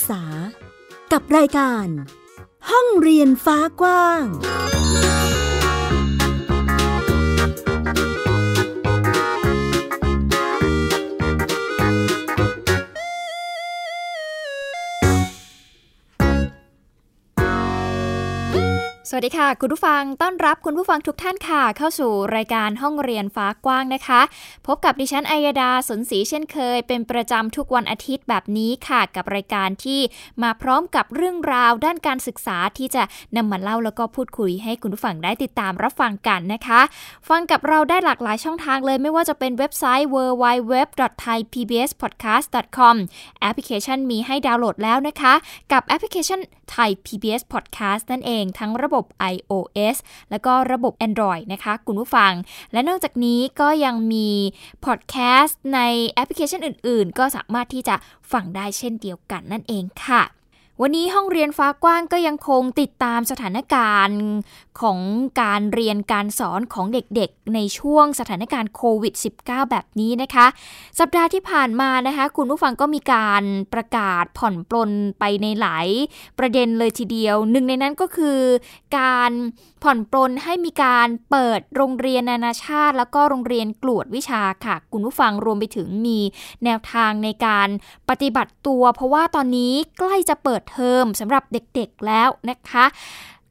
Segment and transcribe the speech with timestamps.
[0.00, 0.26] ศึกษา
[1.12, 1.86] กับรายการ
[2.70, 4.24] ห้องเรียนฟ้ากว้าง
[19.12, 24.20] สวัสดีค่ะ คุณผู้ฟังต้อนรับคุณผู้ฟังทุกท่านค่ะ เข้าสู่รายการห้องเรียนฟ้ากว้างนะคะ
[24.66, 30.00] พบกับดิฉันอัยดาสนศรีเช่นเคย เป็นประจำทุกวันอาทิตย์แบบนี้ค่ะ กับรายการที่
[30.42, 33.02] มาพร้อมกับเรื่องราวด้านการศึกษาที่จะ
[33.36, 36.80] นำมาเล่าแล้วก็พูดคุยให้คุณผู้ฟังได้ติดตามรับฟังกันนะคะ
[37.28, 42.96] ฟังกับเราได้หลากหลายช่องทางเลย ไม่ว่าจะเป็นเว็บไซต์ www.thaipbspodcast.com
[43.40, 45.34] แอปพลิเคชันมีให้ดาวน์โหลดแล้วนะคะ
[45.72, 46.40] กับแอปพลิเคชัน
[46.74, 48.99] Thai PBS Podcast นั่นเองทั้งระบบ
[49.32, 49.96] iOS
[50.30, 52.32] แล้วก็ระบบ Android นะคะคุณผู้ฟัง
[52.72, 54.30] และนอกจากนี้ก็ยังมี
[54.84, 57.94] พอดแคสต์ในแอปพลิเคชันอื่น ๆ ก็สามารถที่จะ
[58.32, 60.22] ฟังได้เช่นเดียวกันนั่นเองค่ะ
[60.82, 64.20] วันนี้ห้องเรียนฟ้ากว้างก็ยังคงติดตามสถานการณ์
[64.80, 64.98] ของ
[65.42, 70.46] การเรียนการสอนของเด็กๆ ในช่วงสถานการณ์โควิด -19 แบบนี้นะคะ
[70.98, 75.88] สัปดาห์ที่ผ่านมานะคะ คุณผู้ฟังก็มีการประกาศผ่อนปลนไปในหลาย
[76.38, 78.38] ประเด็นเลยทีเดียว หนึ่งในนั้นก็คือ
[78.98, 79.30] การ
[79.82, 86.18] ผ่อนปลนให้มีการเปิดโรงเรียนนานาชาติ แล้วก็โรงเรียนกลวดวิชาค่ะ คุณผู้ฟังรวมไปถึงมี
[86.64, 87.68] แนวทางในการ
[88.08, 92.84] ปฏิบัติตัว เพราะว่าตอนนี้ใกล้จะเปิดเทอมสำหรับเด็กๆแล้วนะคะ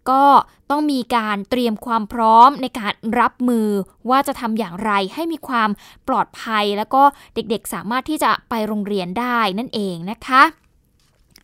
[0.10, 0.26] ก็
[0.70, 3.68] ต้องมีการเตรียมความพร้อมในการรับมือ
[4.10, 5.70] ว่าจะทำอย่างไรให้มีความ
[6.08, 7.04] ปลอดภัย แล้วก็
[7.36, 10.44] เด็กๆสามารถที่จะไปโรงเรียนได้นั่นเองนะคะ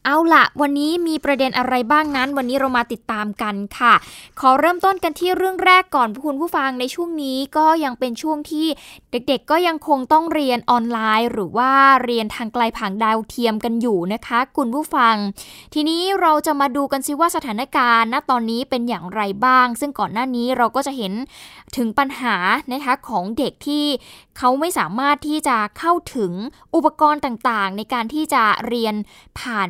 [0.08, 3.94] เอาละวันนี้มีประเด็นอะไรบ้างนั้น วันนี้เรามาติดตามกันค่ะ
[4.40, 8.68] ขอเริ่มต้นกันที่เรื่องแรกก่อนคุณผู้ฟังในช่วงนี้ก็ยังเป็นช่วงที่
[9.12, 11.72] เด็กๆ ก็ยังคงต้องเรียนออนไลน์ หรือว่า
[12.04, 15.16] เรียนทางไกลผ่านดาวเทียมกันอยู่นะคะ คุณผู้ฟัง
[15.74, 21.14] ทีนี้เราจะมาดูกันซิว่าสถานการณ์ณตอนนี้เป็นอย่างไรบ้าง ซึ่งก่อนหน้านี้เราก็จะเห็น
[21.78, 22.36] ถึงปัญหา
[22.72, 23.86] นะคะของเด็กที่
[24.38, 26.32] เขาไม่สามารถที่จะเข้าถึง
[26.76, 28.96] อุปกรณ์ต่างๆ ในการที่จะเรียน
[29.40, 29.70] ผ่าน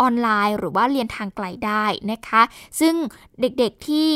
[0.00, 2.42] ออนไลน์หรือว่าเรียนทางไกลได้นะคะ
[2.80, 2.94] ซึ่ง
[3.40, 4.10] เด็กๆที่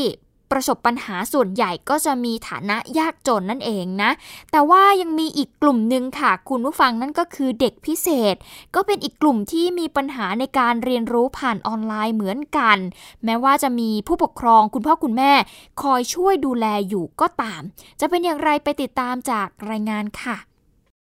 [0.53, 4.10] ประสบปัญหาส่วนใหญ่ก็จะมีฐานะยากจนนั่นเองนะ
[4.53, 8.34] แต่ว่ายังมีอีกกลุ่มหนึ่งค่ะ คุณผู้ฟังนั่นก็คือเด็กพิเศษ
[8.75, 12.78] ก็เป็นอีกกลุ่มที่มีปัญหาในการเรียนรู้ผ่านออนไลน์เหมือนกัน
[13.25, 15.32] แม้ว่าจะมีผู้ปกครองคุณพ่อคุณแม่
[15.82, 17.62] คอยช่วยดูแลอยู่ก็ตาม
[18.00, 20.37] จะเป็นอย่างไรไปติดตามจากรายงานค่ะ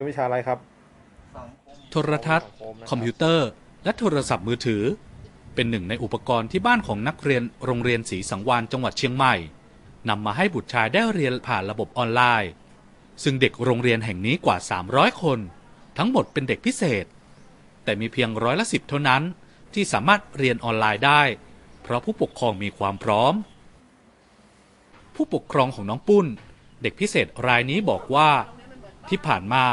[0.09, 0.57] วิชาอะไรครับ
[1.89, 2.49] โทรทัศน์
[2.89, 3.49] คอมพิวเตอร์
[3.85, 4.83] และโทรศัพท์มือถือ
[5.55, 9.35] เป็นหนึ่งในอุปกรณ์ที่บ้านของนักเรียนโรงเรียนศรีสังวานจังหวัดเชียงใหม่
[10.09, 12.51] นำมาให้บุตรชายได้เรียนผ่านระบบออนไลน์
[13.23, 14.57] ซึ่งเด็กโรงเรียนแห่งนี้กว่า
[14.89, 15.39] 300 คน
[15.97, 17.05] ทั้งหมดเป็นเด็กพิเศษ
[17.83, 19.23] แต่มีเพียงร้อยละสิบเท่านั้น
[19.73, 21.21] ที่สามารถเรียนออนไลน์ได้
[21.81, 23.33] เพราะผู้ปกครองมีความพร้อม
[25.15, 26.25] ผู้ปกครองของน้องปุ้น
[26.81, 28.29] เด็กพิเศษรายนี้บอกว่า
[29.09, 29.65] ที่ผ่านมา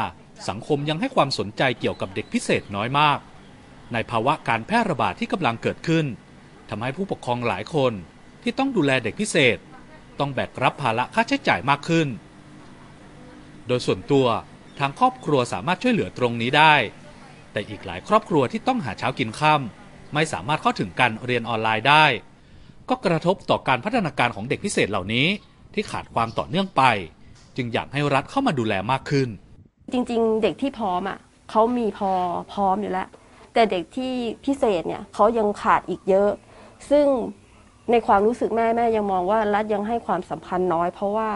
[0.49, 3.19] สังคมยังให้ความสนใจเกี่ยวกับเด็กพิเศษน้อยมาก
[3.93, 6.05] ในภาวะการแพร่ระบาดที่กำลังเกิดขึ้น
[6.69, 7.93] ทำให้ผู้ปกครองหลายคน
[8.43, 9.57] ที่ต้องดูแลเด็กพิเศษ
[10.19, 12.07] ต้องแบกรับภาระค่าใช้จ่ายมากขึ้น
[13.67, 14.27] โดยส่วนตัว
[14.79, 16.75] ทางครอบครัวสามารถช่วยเหลือตรงนี้ได้
[17.51, 22.05] แต่อีกหลายครอบครัวที่ต้องหาเช้ากินค่ำไม่สามารถเข้าถึงการเรียนออนไลน์ได้
[22.89, 25.27] ก็กระทบต่อการพัฒนาการของเด็กพิเศษเหล่านี้
[25.73, 26.83] ที่ขาดความต่อเนื่องไป
[27.55, 29.29] จึงอยากให้รัฐเข้ามาดูแลมากขึ้น
[29.91, 31.17] จริง ๆ เด็กที่พร้อมอะ
[31.51, 32.11] เขามีพอ
[32.53, 33.07] พร้อมอยู่แล้ว
[33.53, 34.13] แต่เด็กที่
[34.45, 36.29] พิเศษเนี่ยเขายังขาดอีกเยอะ
[36.89, 37.05] ซึ่ง
[37.91, 41.29] ในความรู้สึกแม่แม่ยังมองว่ารัฐยังให้ความสำคัญน้อย เพราะว่า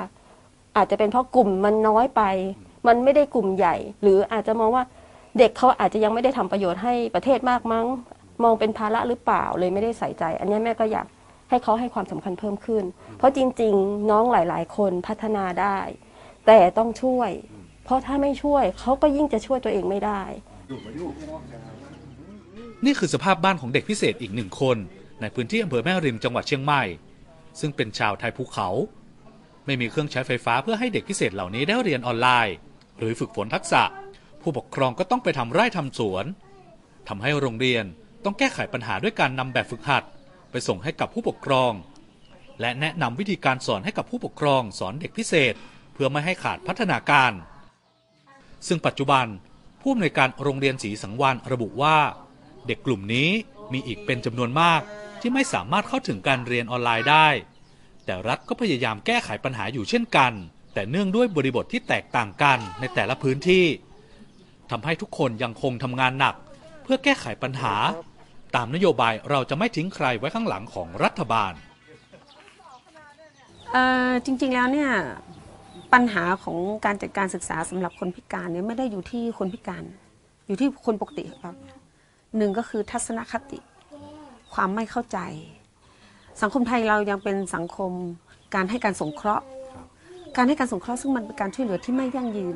[0.77, 2.21] อาจจะเป็นเพราะกลุ่มมันน้อยไป
[2.87, 4.83] มันไม่ได้กลุ่มใหญ่ หรืออาจจะมองว่า
[5.37, 7.85] เด็กเขาอาจจะยังไม่ได้ทำประโยชน์ให้ประเทศมากมั้ง
[8.43, 11.07] มองเป็นภาระหรือเปล่าเลยไม่ได้ใส่ใจ อันนี้แม่ก็อยาก
[11.49, 12.83] ให้เขาให้ความสำคัญเพิ่มขึ้น
[13.17, 15.77] เพราะจริง ๆ น้องหลาย ๆ คนพัฒนาได้
[16.45, 17.31] แต่ต้องช่วย
[17.85, 20.21] เพราะถ้าไม่ช่วยเขาก็ยิ่งจะช่วยตัวเองไม่ได้
[22.85, 24.77] นี่คือสภาพบ้านของเด็กพิเศษอีกหนึ่งคน
[25.21, 26.83] ในพื้นที่อำเภอแม่ริมจังหวัดเชียงใหม่
[27.59, 28.69] ซึ่งเป็นชาวไทยภูเขา
[29.65, 32.55] ไม่มีเครื่องใช้ไฟฟ้าเพื่อให้เด็กพิเศษเหล่านี้ได้เรียนออนไลน์
[32.99, 33.83] หรือฝึกฝนทักษะ
[34.41, 36.25] ผู้ปกครองก็ต้องไปทำไร่ทำสวน
[37.07, 37.85] ทำให้โรงเรียน
[38.23, 40.03] ต้องแก้ไขปัญหาด้วยการนำแบบฝึกหัด
[40.51, 41.71] ไปส่งให้กับผู้ปกครอง
[42.61, 45.53] และแนะนำวิธีการสอนให้กับผู้ปกครองสอนเด็กพิเศษ
[45.93, 47.31] เพื่อไม่ให้ขาดพัฒนาการ
[48.67, 49.25] ซึ่งปัจจุบัน
[49.81, 51.97] ผู้อำนวยการโรงเรียนศรีสังวานระบุว่า
[52.67, 53.29] เด็กกลุ่มนี้
[53.73, 54.81] มีอีกเป็นจำนวนมาก
[55.21, 57.27] ที่ไม่สามารถเข้าถึงการเรียนออนไลน์ได้
[58.05, 60.31] แต่รัฐก็พยายามแก้ไขปัญหาอยู่เช่นกัน
[60.73, 63.65] แต่เนื่องด้วยบริบทที่แตกต่างกันในแต่ละพื้นที่
[64.71, 66.35] ทำให้ทุกคนยังคงทำงานหนัก
[66.83, 67.75] เพื่อแก้ไขปัญหา
[68.55, 71.53] ตามนโยบายเราจะไม่ทิ้งใครไว้ข้างหลังของรัฐบาล
[74.25, 74.91] จริงๆแล้วเนี่ย
[75.93, 79.83] ปัญหาของการจัดการศึกษาสำหรับคนพิการเนี่ยไม่ได้อยู่ที่คนพิการ
[80.47, 81.55] อยู่ที่คนปกติครับ
[82.37, 83.59] หนึ่งก็คือทัศนคติ
[84.53, 85.19] ความไม่เข้าใจ
[86.41, 87.91] สังคมไทยเรายังเป็นสังคม
[88.55, 89.45] การให้การสงเคราะห์
[90.35, 92.55] การให้การสงเคราะห์ซึ่งมันเป็นการช่วยเหลือที่ไม่ยั่งยืน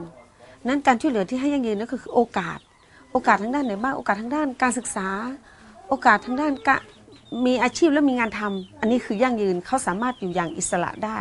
[0.67, 2.59] นั้นการช่วยเหลือที่ให้ยั่งยืนนั่นก็คือโอกาส
[3.11, 5.07] โอกาสทางด้านไหนบ้าง โอกาสทางด้านการศึกษา
[5.89, 6.69] โอกาสทางด้านก
[7.45, 11.19] มีอาชีพและมีงานทำอันนี้คือยั่งยืนเขาสามารถอยู่อย่างอิสระได้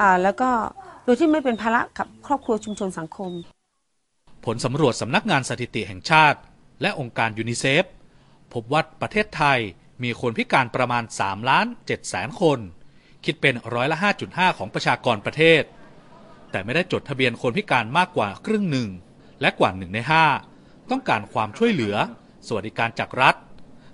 [0.00, 0.50] อ่าแล้วก็
[1.04, 3.30] โดยที่ไม่เป็นภาระกับครอบครัวชุมชนสังคม
[4.44, 6.38] ผลสำรวจสำนักงานสถิติแห่งชาติ
[6.80, 7.84] และองค์การยูนิเซฟ
[8.52, 9.58] พบว่าประเทศไทย
[10.02, 12.58] มีคนพิการประมาณ3ล้าน7แสนคน
[13.24, 15.62] คิดเป็นร้อยละ 5.5 ของประชากรประเทศ
[16.50, 18.88] แต่ไม่ได้จดทะเบียนคนพิการมากกว่าครึ่งหนึ่ง
[19.40, 19.98] และกว่าหนึ่งใน
[20.44, 21.94] 5 ต้องการความช่วยเหลือ
[22.46, 23.34] สวัสดิการจากรัฐ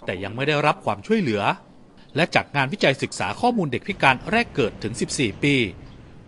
[0.04, 1.42] แต่ยังไม่ได้รับความช่วยเหลือ
[2.16, 5.54] และจากงานวิจัยศึกษาข้อมูลเด็กพิการแรกเกิดถึง 14 ปี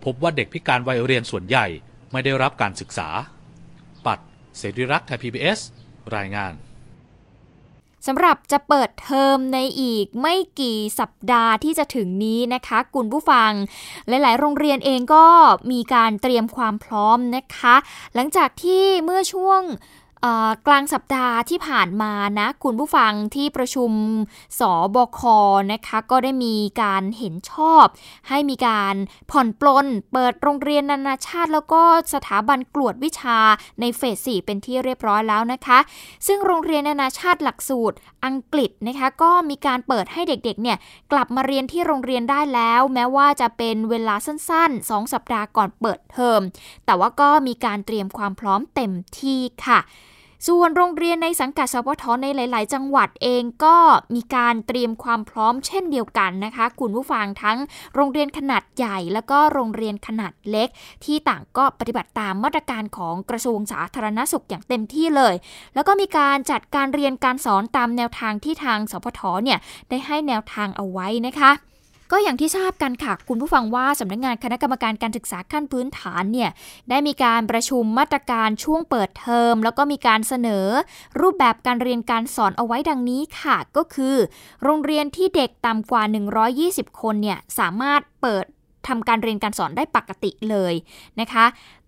[0.03, 1.65] พบว่าเด็กพิการวัยเรียนส่วนใหญ่
[2.11, 3.09] ไม่ได้รับการศึกษา
[4.05, 4.19] ปัด
[4.57, 5.59] เสรีรักษ์ไทย PBS
[6.15, 6.53] รายงาน
[8.07, 13.51] สำหรับจะเปิดเทอมในอีกไม่กี่สัปดาห์ที่จะถึงนี้นะคะคุณผู้ฟัง
[14.07, 15.25] หลาย ๆ โรงเรียนเองก็
[15.71, 17.75] มีการเตรียมความพร้อมนะคะ
[18.15, 19.61] หลังจากที่เมื่อช่วง
[20.67, 23.91] กลางสัปดาห์ที่ผ่านมานะคุณผู้ฟังที่ประชุม
[24.59, 24.61] ส
[24.95, 25.21] บค
[25.73, 27.85] นะคะก็ได้มีการเห็นชอบ
[28.29, 28.95] ให้มีการ
[29.31, 31.81] ผ่อนปลนเปิดโรงเรียนนานาชาติ แล้วก็
[32.13, 33.39] สถาบันกลวดวิชา
[33.79, 35.79] ในเฟส 4 เป็นที่เรียบร้อยแล้วนะคะ
[36.27, 37.95] ซึ่งโรงเรียนนานาชาติหลักสูตร
[38.25, 40.77] อังกฤษนะคะก็มีการเปิดให้เด็กๆเนี่ย
[41.11, 46.39] กลับมาเรียนที่โรงเรียนได้แล้ว แม้ว่าจะเป็นเวลาสั้นๆ 2 สัปดาห์ก่อนเปิดเทอม
[46.85, 49.81] แต่ว่าก็มีการเตรียมความพร้อมเต็มที่ค่ะ
[50.47, 53.77] ส่วนโรงเรียนในสังกัดสพทในหลาย ๆ จังหวัดเองก็
[54.15, 57.57] มีการเตรียมความพร้อมเช่นเดียวกันนะคะคุณผู้ฟังทั้ง
[57.95, 60.69] โรงเรียนขนาดใหญ่ แล้วก็โรงเรียนขนาดเล็ก
[61.03, 65.35] ที่ต่างก็ปฏิบัติตามมาตรการของกระทรวงสาธารณสุขอย่างเต็มที่เลย
[65.75, 69.59] แล้วก็มีการจัดการเรียนการสอนตามแนวทางที่ทางสพทเนี่ย
[69.89, 71.51] ได้ให้แนวทางเอาไว้นะคะ
[72.11, 76.49] ก็อย่างที่ทราบกันค่ะ คุณผู้ฟังว่าสำนักงานคณะกรรมการการศึกษาขั้นพื้นฐานเนี่ย
[76.89, 80.67] ได้มีการประชุมมาตรการช่วงเปิดเทอม แล้วก็มีการเสนอ
[81.21, 84.15] รูปแบบการเรียนการสอนเอาไว้ดังนี้ค่ะ ก็คือ
[84.63, 86.03] โรงเรียนที่เด็กต่ำกว่า
[86.91, 88.45] 120 คนเนี่ยสามารถเปิด
[88.87, 90.73] ทำการเรียนการสอนได้ปกติเลย
[91.19, 91.45] นะคะ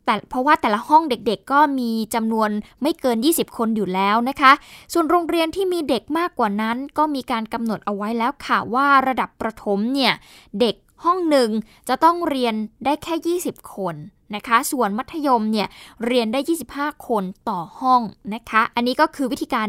[0.07, 2.49] แต่เพราะว่าแต่ละห้องเด็กๆ ก็มีจำนวน
[2.81, 4.51] ไม่เกิน 20 คนอยู่แล้วนะคะ
[4.93, 10.13] ส่วนโรงเรียนที่มีเด็กมากกว่านั้น ก็มีการกำหนดเอาไว้แล้วค่ะว่าระดับประถมเนี่ย
[10.59, 11.49] เด็กห้องหนึ่ง
[11.89, 12.55] จะต้องเรียน
[12.85, 13.95] ได้แค่ 20 คน
[14.35, 15.67] นะคะ ส่วนมัธยมเนี่ย
[16.05, 16.39] เรียนได้
[16.71, 18.01] 25 คนต่อห้อง
[18.33, 19.67] นะคะ อันนี้ก็คือวิธีการ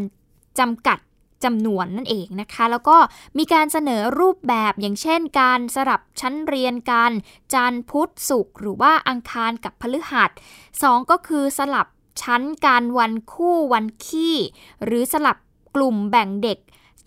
[0.59, 0.97] จำกัด
[1.43, 2.97] จำนวนนั่นเองนะคะ แล้วก็
[3.37, 7.11] มีการเสนอรูปแบบอย่างเช่น การสลับชั้นเรียนกัน
[7.53, 10.29] จันทร์พุธศุกร์หรือว่าอังคารกับพฤหัส
[10.81, 11.87] สองก็คือสลับ
[12.21, 14.35] ชั้นการวันคู่วันขี้
[14.85, 15.37] หรือสลับ
[15.75, 16.59] กลุ่มแบ่งเด็ก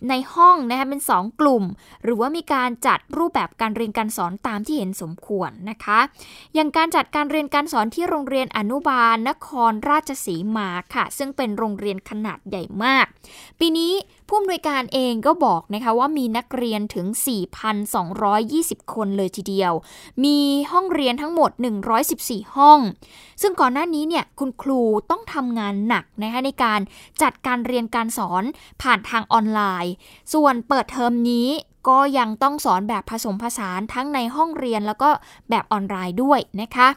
[0.09, 1.63] ในห้องนะคะเป็น 2 กลุ่ม
[2.03, 5.99] หรือว่ามีการจัดรูปแบบการเรียนการสอนตามที่เห็นสมควรนะคะ
[6.55, 13.05] อย่างการจัดการเรียนการสอนที่โรงเรียนอนุบาลนครราชสีมาค่ะ ซึ่งเป็นโรงเรียนขนาดใหญ่มาก
[13.59, 13.93] ปีนี้
[14.35, 17.05] ผู้อำนวยการเองก็บอกนะคะว่ามีนักเรียนถึง
[17.99, 19.73] 4,220 คนเลยทีเดียว
[20.23, 20.37] มี
[20.71, 21.51] ห้องเรียนทั้งหมด
[22.03, 22.79] 114 ห้อง
[23.41, 26.79] ซึ่งก่อนหน้านี้เนี่ยคุณครูต้องทำงานหนักนะคะในการ
[27.21, 28.43] จัดการเรียนการสอน
[28.81, 29.93] ผ่านทางออนไลน์
[30.33, 31.47] ส่วนเปิดเทอมนี้
[31.89, 35.09] ก็ยังต้องสอนแบบผสมผสานทั้งในห้องเรียนแล้วก็
[35.49, 36.87] แบบออนไลน์ด้วยนะคะ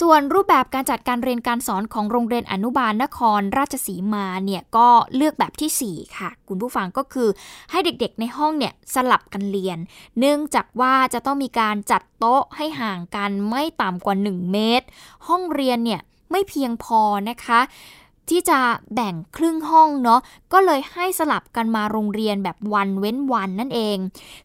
[0.00, 7.28] ส่วนรูปแบบการจัดการเรียนการสอนของโรงเรียนอนุบาลนครราชสีมาเนี่ยก็เลือกแบบที่ 4 ค่ะ คุณผู้ฟังก็คือ
[7.70, 9.78] ให้เด็กๆในห้องเนี่ยสลับกันเรียน
[10.18, 14.86] เนื่องจากว่าจะต้องมีการจัดโต๊ะให้ห่างกันไม่ต่ำกว่า 1 เมตร
[15.28, 16.00] ห้องเรียนเนี่ย
[16.30, 17.60] ไม่เพียงพอนะคะ
[18.30, 18.58] ที่จะ
[18.94, 20.20] แบ่งครึ่งห้องเนาะ
[20.52, 23.96] ก็เลยให้สลับกันมาโรงเรียนแบบวันเว้นวันนั่นเอง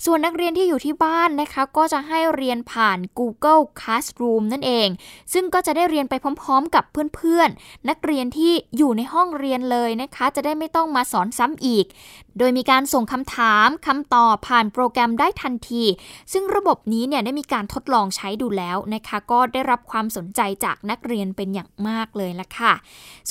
[0.06, 4.88] ส่วนนักเรียนที่อยู่ที่บ้านนะคะ ก็จะให้เรียนผ่าน Google Classroom นั่นเอง
[5.34, 6.84] ซึ่งก็จะได้เรียนไปพร้อม ๆ กับ
[7.16, 11.86] เพื่อนๆ นักเรียนที่อยู่ในห้องเรียนเลยนะคะ จะได้ไม่ต้องมาสอนซ้ำอีก
[12.38, 15.84] โดยมีการส่งคำถามคำตอบผ่านโปรแกรมได้ทันที
[16.34, 22.74] ซึ่งระบบนี้เนี่ยได้มีการทดลองใช้ดูแล้วนะคะ ก็ได้รับความสนใจจากนักเรียนเป็นอย่างมากเลยละค่ะ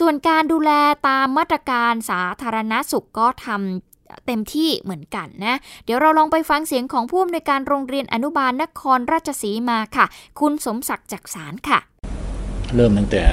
[0.01, 0.71] ส่วนการดูแล
[1.09, 10.07] ตามมาตรการสาธารณสุขก็ทำเต็มที่เหมือนกันนะ เดี๋ยวเราลองไปฟังเสียงของผู้อำนวยการโรงเรียนอนุบาลนครราชสีมาค่ะ
[10.41, 11.79] คุณสมศักดิ์จักสารค่ะ
[12.75, 13.25] เริ่มตั้งแต่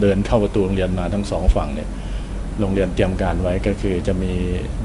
[0.00, 1.88] เดินเข้าประตูโรงเรียนมาทั้งสองฝั่งเนี่ย
[2.60, 4.32] โรงเรียนเตรียมการไว้ก็คือจะมี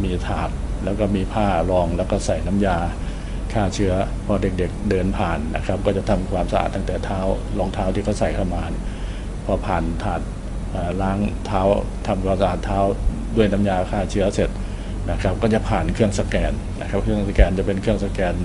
[0.04, 0.50] มีถาด
[0.84, 2.78] แล้วก็มีผ้ารองแล้วก็ใส่น้ำยา
[3.54, 3.94] ฆ่าเชื้อ
[4.26, 7.20] พอเด็กๆเดินผ่านนะครับ ก็จะทำความสะอาดตั้งแต่เท้า
[7.58, 8.64] รองเท้าที่เขาใส่เข้ามา
[9.46, 10.22] พอผ่านถาด
[11.02, 11.62] ล้างเท้า
[12.08, 12.80] ทำความสะอาดเท้า
[13.36, 14.50] ด้วยน้ำยาฆ่าเชื้อเสร็จ
[15.12, 18.36] นะครับก็จะผ่านเครื่องสแกนนะครับเครื่องสแกนจะเป็นเครื่องสแกน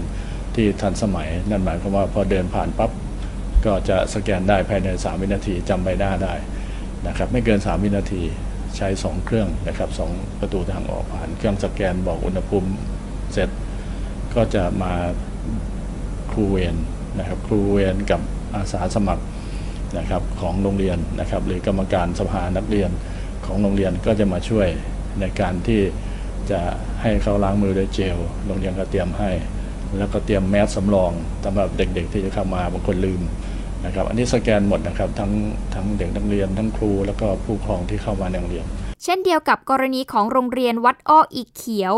[0.55, 2.91] ที่ทันสมัย นั่นหมายความว่าพอเดินผ่านปั๊บ
[3.67, 6.35] ก็จะสแกนได้ภายใน 3 วินาทีจำใบหน้าได้
[7.07, 8.23] นะครับไม่เกิน 3 วินาที
[8.77, 10.01] ใช้ 2 เครื่องนะครับส
[10.41, 12.71] ประตูทางออกผ่านเครื่องสแกนบอกอุณหภูมิ
[13.33, 13.49] เสร็จ
[14.35, 14.93] ก็จะมา
[16.31, 16.77] ครูเวน
[17.19, 18.21] นะครับครูเวนกับ
[18.55, 19.25] อาสาสมัคร
[19.99, 22.91] นะครับของโรงเรียนนะครับหรือกรรมการสภานักเรียน
[23.47, 24.69] ของโรงเรียนก็จะมาช่วย
[25.21, 25.81] ในการที่
[26.51, 26.61] จะ
[27.03, 28.17] ให้เขาล้างมือด้วยเจล
[28.47, 29.31] โรงเรียนก็เตรียมให้
[29.99, 31.13] แล้วก็เตรียมแมสสำรอง
[31.45, 33.21] สำหรับเด็กๆ ที่จะเข้ามาบางคนลืม
[33.85, 35.33] นะครับอันนี้สแกนหมดนะครับทั้ง
[35.75, 38.67] ทั้งเด็กนักเรียนทั้งครูแล้วก็ผู้ปกครองที่เข้ามาในโรงเรียน
[39.05, 41.95] เช่นเดียวกับกรณีของโรงเรียนวัดอ้ออีเขียว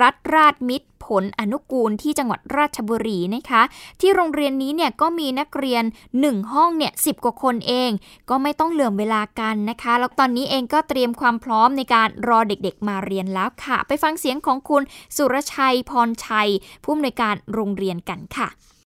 [0.00, 3.62] รัฐราชมิตรผลอนุกูลที่จังหวัดราชบุรีนะคะ
[4.00, 5.84] ที่โรงเรียนนี้เนี่ยก็มีนักเรียน
[6.18, 7.90] 1 ห้องเนี่ยสิกว่าคนเอง
[8.30, 14.82] ก็ไม่ต้องเหลื่อมเวลากันนะคะ แล้วตอนนี้เองก็เตรียมความพร้อมในการรอเด็กๆมาเรียนแล้วค่ะ ไปฟังเสียงของคุณ
[15.16, 16.48] สุรชัยพรชัย
[16.84, 18.48] ผู้อำนวยการโรงเรียนกันค่ะ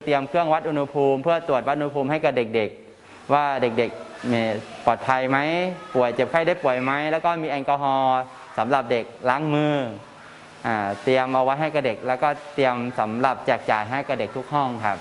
[0.06, 5.38] เตรียมเครื่องวัดอุณหภูมิ เพื่อตรวจวัดอุณหภูมิให้กับเด็กๆ ว่าเด็กๆปลอดภัยไหม
[5.94, 8.20] ป่วยเจ็บไข้ได้ป่วยไหมแล้วก็มีแอลกอฮอล์
[8.58, 9.76] สำหรับเด็กล้างมือ
[11.04, 14.98] เตรียมเอาไว้ให้กับเด็ก แล้วก็เตรียมสำหรับแจกจ่ายให้กับเด็กทุกห้องครับ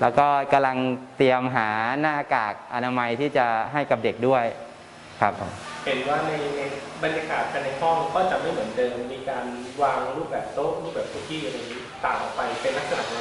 [0.00, 0.76] แล้วก็กำลัง
[1.16, 1.68] เตรียมหา
[2.00, 4.44] หน้ากากอนามัยที่จะให้กับเด็กด้วย
[5.20, 5.32] ครับ
[5.86, 6.60] เห็นว่าในใน
[7.02, 9.44] บรรยากาศภายในห้องก็จะไม่เหมือนเดิมมีการ
[9.82, 13.18] วางรูปแบบโต๊ะรูปแบบคุกกี้อะไรนี้ต่างออกไปเป็นลักษณะไง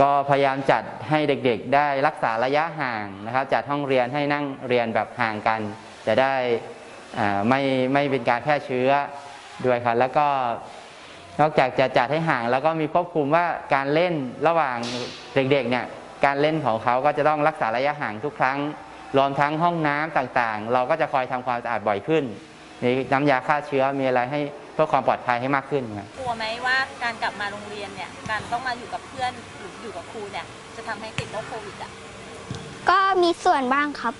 [0.00, 5.60] ก็พยายามจัดให้เด็กๆ ได้รักษาระยะห่างนะครับจัดห้องเรียนให้นั่งเรียนแบบห่างกัน
[6.06, 6.34] จะได้
[7.48, 7.60] ไม่
[7.92, 8.90] ไม่เป็นการแพร่เชื้อ
[9.66, 10.26] ด้วยครับแล้วก็
[11.40, 14.14] นอกจากจะจัดให้ห่างแล้วก็มีควบคุมว่าการเล่น
[14.46, 14.78] ระหว่าง
[15.34, 15.86] เด็กๆเนี่ย
[16.24, 18.58] การเล่นของเขาก็จะต้องรักษาระยะห่างทุกครั้ง
[19.16, 22.24] รวมทั้งห้องน้ำต่างๆ เราก็จะคอยทำความสะอาดบ่อยขึ้น
[22.82, 24.40] มีน้ำยาฆ่าเชื้อมีอะไรให้
[24.74, 31.90] เพื่อความปลอดภัยให้มากขึ้นครับกลัวไหมว่าการกลับมาโรงเรียนเนี่ยการต้องมาอยู่กับเพื่อนหรืออยู่กับครูเนี่ยจะทำให้ติดโรคโควิดอะ
[32.90, 34.14] ก็มีส่วนบ้างครับ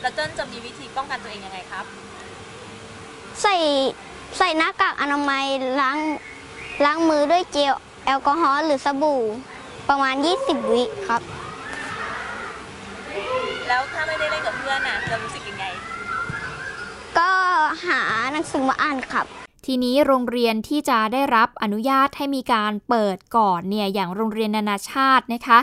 [0.00, 1.84] แล้วเจ้นจะมีวิธีป้องกันตัวเองยังไงครับ
[3.42, 3.56] ใส่
[4.38, 5.44] ใส่หน้ากากอนามัย
[5.80, 5.98] ล้าง
[6.84, 7.74] ล้างมือด้วยเจล
[8.06, 9.20] แอลกอฮอล์หรือสบู่
[9.88, 10.14] ประมาณ
[10.44, 11.22] 20 วิครับ
[13.68, 15.64] แล้วถ้าไม่ได้เล่นกับเพื่อนน่ะจะรู้สึกยังไง
[17.18, 17.30] ก็
[17.86, 18.00] หา
[18.32, 25.58] หนังสือมาอ่านครับ ทีนี้โรงเรียนที่จะได้รับอนุญาตให้มีการเปิดก่อนเนี่ยอย่างโรงเรียนนานาชาตินะคะ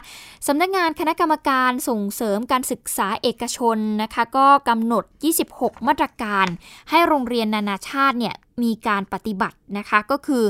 [0.48, 5.04] สำนักงานคณะกรรมการส่งเสริมการศึกษาเอกชนนะคะก็กำหนด
[5.46, 6.48] 26 มาตรการ
[6.90, 10.44] ให้โรงเรียนนานาชาติเนี่ยมีการปฏิบัตินะคะก็คือ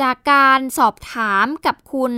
[0.00, 2.14] จากการสอบถามกับคุณ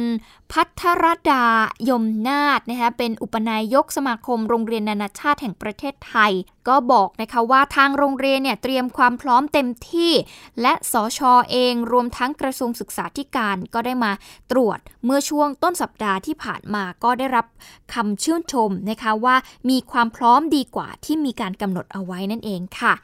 [0.53, 1.47] พัทรดา
[1.89, 6.33] ยมนาฏนะคะเป็นอุปนายกสมาคมโรงเรียนนานาชาติแห่งประเทศไทย
[6.69, 10.13] ก็บอกนะคะว่าทางโรงเรียนเนี่ยเตรียมความพร้อมเต็มที่
[10.63, 14.13] และสอชอเองรวมทั้งกระทรวงศึกษาธิการก็ได้มา
[14.51, 17.47] ตรวจเมื่อช่วงต้นสัปดาห์ที่ผ่านมาก็ได้รับ
[17.95, 19.37] คำชื่นชมนะคะว่า
[19.71, 22.95] มีความพร้อมดีกว่าที่มีการกำหนดเอาไว้นั่นเองค่ะ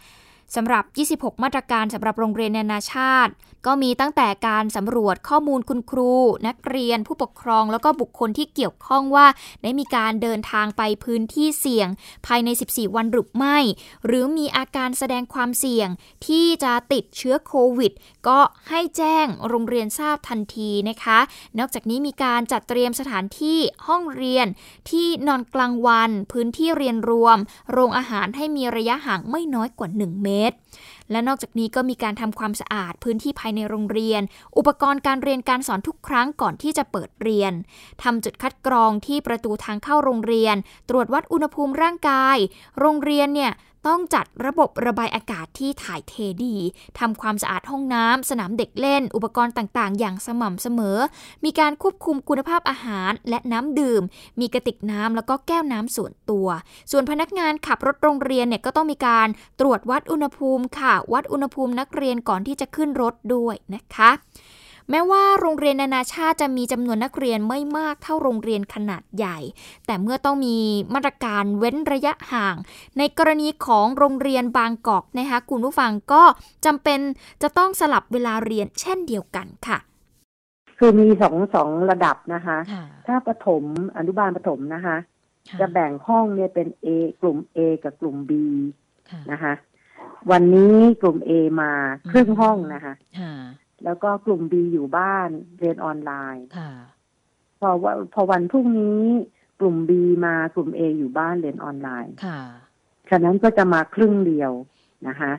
[0.55, 0.85] สำหรับ
[1.33, 3.33] 26 มาตรการสำหรับโรงเรียนนานาชาติ
[3.67, 6.13] ก็มีตั้งแต่การสำรวจข้อมูลคุณครู
[6.47, 9.27] นักเรียน ผู้ปกครอง แล้วก็บุคคลที่เกี่ยวข้องว่า
[9.63, 11.89] ได้มีการเดินทางไปพื้นที่เสี่ยง
[12.27, 13.59] ภายใน 14 วันหรือไม่
[14.07, 15.89] หรือมีอาการแสดงความเสี่ยง
[16.27, 17.93] ที่จะติดเชื้อโควิด
[18.29, 18.39] ก็
[18.69, 21.19] ให้แจ้งโรงเรียนทราบทันทีนะคะ
[21.59, 24.47] นอกจากนี้มีการจัดเตรียมสถานที่ห้องเรียน
[24.91, 27.39] ที่นอนกลางวัน พื้นที่เรียนรวม
[27.73, 30.36] โรงอาหารให้มีระยะห่างไม่น้อยกว่า 1 เมตร
[31.11, 34.23] และนอกจากนี้ก็มีการทำความสะอาดพื้นที่ภายในโรงเรียน
[34.57, 37.53] อุปกรณ์การเรียนการสอนทุกครั้งก่อนที่จะเปิดเรียน
[38.03, 40.57] ทำจุดคัดกรองที่ประตูทางเข้าโรงเรียน
[40.89, 42.37] ตรวจวัดอุณหภูมิร่างกาย
[42.81, 43.53] โรงเรียนเนี่ย
[43.87, 46.57] ต้องจัดระบบระบายอากาศที่ถ่ายเทดี
[46.99, 50.99] ทำความสะอาดห้องน้ำสนามเด็กเล่น อุปกรณ์ต่างๆ อย่างสม่ำเสมอ
[51.45, 54.03] มีการควบคุมคุณภาพอาหารและน้ำดื่ม
[54.41, 56.49] มีกระติกน้ำแล้วก็แก้วน้ำส่วนตัว
[56.91, 59.29] ส่วนพนักงานขับรถโรงเรียนเนี่ยก็ต้องมีการ
[59.61, 64.11] ตรวจวัดอุณหภูมิค่ะ วัดอุณหภูมินักเรียนก่อนที่จะขึ้นรถด้วยนะคะ
[64.91, 69.39] แม้ว่าโรงเรียนนานาชาติจะมีจำนวนนักเรียนไม่มากเท่าโรงเรียนขนาดใหญ่
[69.87, 70.57] แต่เมื่อต้องมี
[70.95, 72.57] มาตรการเว้นระยะห่าง
[72.99, 76.23] ในกรณีของโรงเรียนบางกอกนะคะคุณผู้ฟังก็
[76.65, 77.01] จำเป็น
[77.43, 79.79] จะต้องสลับเวลาเรียนเช่นเดียวกันค่ะ
[80.79, 82.59] คือมีสองสองระดับนะคะ
[83.07, 83.63] ถ้าประถม
[83.97, 84.97] อนุบาลประถมนะคะ
[85.61, 86.87] จะแบ่งห้องเนี่ยเป็น A
[87.21, 88.33] กลุ่ม A กับกลุ่ม B
[89.33, 89.53] นะคะ
[90.31, 91.73] วันนี้กลุ่ม A มา
[92.11, 93.35] ครึ่งห้องนะคะค่ะ
[93.85, 95.29] แล้วก็กลุ่ม B อยู่บ้าน
[95.59, 96.73] เรียนออนไลน์ค่ะ
[97.61, 99.03] พอว่าพอวันพรุ่งนี้
[99.61, 99.91] กลุ่ม B
[100.27, 102.41] มากลุ่ม A อยู่บ้านเรียนออนไลน์ค่ะ
[103.11, 104.53] ฉะนั้นก็จะมาครึ่งเดียว
[105.09, 105.33] นะคะ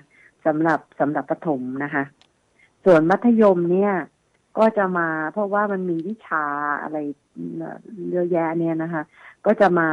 [0.45, 2.03] สำหรับสำหรับประถมนะคะ
[2.85, 3.93] ส่วนมัธยมเนี่ย
[4.57, 6.45] ก็จะมาเพราะว่ามันมีวิชา
[6.81, 6.97] อะไร
[8.11, 9.03] เยอะแยะเนี่ยนะคะ
[9.45, 9.89] ก็จะมา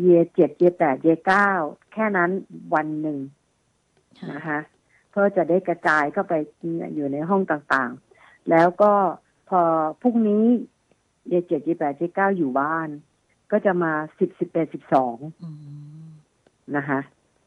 [0.00, 1.50] เยเจ็ดเยแปดเยเก้า
[1.92, 2.30] แค่นั้น
[2.74, 3.18] วันหนึ่ง
[4.32, 4.58] นะคะ
[5.14, 6.34] เพื่อจะได้กระจายเข้าไป
[6.94, 8.92] อยู่ในห้องต่างๆ แล้วก็
[9.48, 9.60] พอ
[10.02, 10.44] พรุ่งนี้
[11.28, 12.88] เยเจ็ดเยแปดเยเก้าอยู่บ้าน
[13.52, 15.16] ก็จะมาสิบสิบเอ็ดสิบสอง
[16.76, 17.00] นะคะ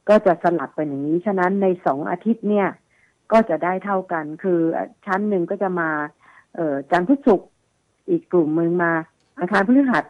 [0.09, 2.67] ก็จะสลับไปอย่างนี้ ฉะนั้นในสองอาทิตย์เนี่ย
[3.31, 4.59] ก็จะได้เท่ากัน คือ
[5.05, 5.89] ชั้นหนึ่งก็จะมา
[6.55, 7.49] เอ่อจันทร์พุธศุกร์
[8.09, 8.91] อีกกลุ่มมึงมา
[9.39, 10.05] อังคารพฤหัส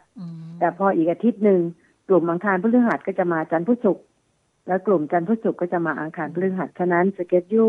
[0.59, 1.61] แต่พออีกอาทิตย์หนึ่ง
[2.07, 4.03] กลุ่มอังคารพฤหัสก็จะมาจันทร์พุธศุกร์
[4.67, 7.67] แล้วกลุ่มจันทร์พุธศุกร์ก็จะมาอังคารพฤหัสฉะนั้นสเกจยู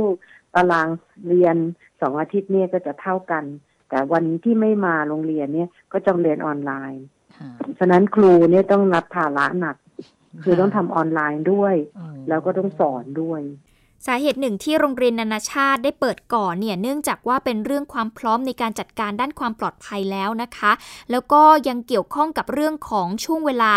[0.54, 0.88] ตาราง
[1.28, 1.56] เรียน
[2.00, 3.44] สองอาทิตย์เนี่ยก็จะเท่ากัน
[3.88, 7.04] แต่วันที่ไม่มาโรงเรียนเนี่ยก็จะเรียนออนไลน์
[7.78, 9.76] ฉะนั้นครูเนี่ยต้องรับภาระหนัก
[10.42, 11.74] คือต้องทำออนไลน์ด้วย
[12.28, 13.40] แล้วก็ต้องสอนด้วย
[14.06, 20.72] สาเหตุหนึ่งที่โรงเรียนนานาชาติได้เปิดก่อนเนี่ยเนื่องจากว่าเป็นเรื่องความพร้อมในการจัดการด้านความปลอดภัยแล้วนะคะ
[21.10, 23.74] แล้วก็ยังเกี่ยวข้องกับเรื่องของช่วงเวลา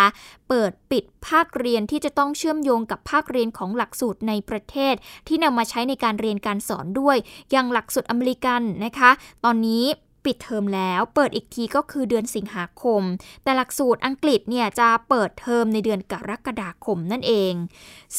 [0.50, 4.96] เปิดปิดภาคเรียนที่จะต้องเชื่อมโยงกับภาคเรียนของหลักสูตรในประเทศ
[5.28, 7.18] ที่นำมาใช้ในการเรียนการสอนด้วย
[7.52, 9.12] อย่างหลักสูตรอเมริกันนะคะ
[9.46, 9.86] ตอนนี้
[10.26, 13.02] ปิดเทอมแล้ว เปิดอีกทีก็คือเดือนสิงหาคม
[13.44, 17.54] แต่หลักสูตรอังกฤษเนี่ยจะเปิดเทอมในเดือนกรกฎาคมนั่นเอง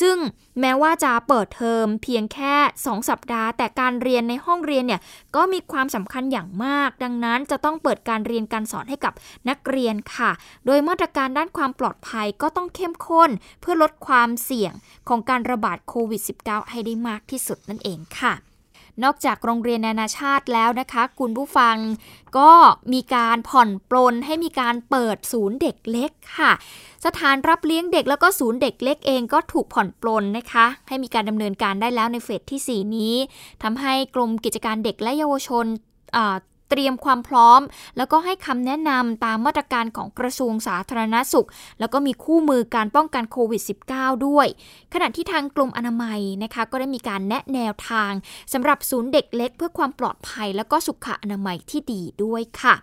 [0.00, 0.16] ซึ่ง
[0.60, 5.00] แม้ว่าจะเปิดเทอมเพียงแค่ 2 สัปดาห์ แต่การเรียนในห้องเรียนเนี่ย
[5.36, 9.12] ก็มีความสำคัญอย่างมาก ดังนั้นจะต้องเปิดการเรียนการสอนให้กับ
[9.48, 10.30] นักเรียนค่ะ
[10.66, 14.72] โดยมาตรการด้านความปลอดภัยก็ต้องเข้มข้น เพื่อลดความเสี่ยง
[15.08, 18.34] ของการระบาดโควิด -19 ให้ได้มากที่สุดนั่นเองค่ะ
[19.04, 21.76] นอกจากโรงเรียนนานาชาติแล้วนะคะ คุณผู้ฟัง
[22.38, 22.52] ก็
[22.92, 26.52] มีการผ่อนปลนให้มีการเปิดศูนย์เด็กเล็กค่ะ
[27.04, 33.14] สถานรับเลี้ยงเด็กแล้วก็ศูนย์เด็กเล็กเองก็ถูกผ่อนปลนนะคะ ให้มีการดำเนินการได้แล้วในเฟสที่ 4 นี้
[33.62, 35.66] ทำให้กรมกิจการเด็กและเยาวชน
[36.74, 37.60] เตรียมความพร้อม
[37.96, 41.48] แล้วก็ให้คำแนะนำตามมาตรการของกระทรวงสาธารณสุข
[41.80, 43.62] แล้วก็มีคู่มือการป้องกันโควิด
[43.94, 44.46] -19 ด้วย
[44.92, 48.12] ขณะที่ทางกรมอนามัยนะคะก็ได้มีการแนะแนวทาง
[48.52, 52.74] สำหรับศูนย์เด็กเล็ก เพื่อความปลอดภัย แล้วก็สุขอนามัยที่ดีด้วยค่ะ